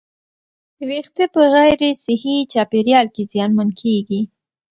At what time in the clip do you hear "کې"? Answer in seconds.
3.15-3.23